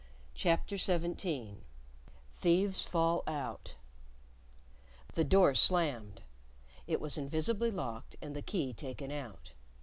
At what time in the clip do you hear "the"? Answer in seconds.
5.13-5.23, 8.35-8.41